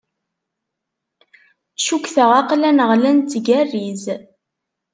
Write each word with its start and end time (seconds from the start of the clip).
Cukkteɣ 1.85 2.29
aql-aneɣ 2.39 2.89
la 2.95 3.11
nettgerriz. 3.17 4.03